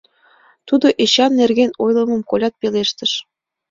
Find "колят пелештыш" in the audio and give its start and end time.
2.29-3.11